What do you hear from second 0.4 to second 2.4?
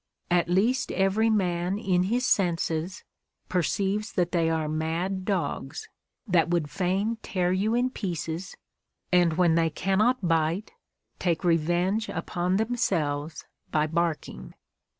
least every man in his